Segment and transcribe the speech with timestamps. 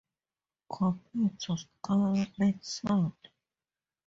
[0.75, 3.01] Compare to scalar meson.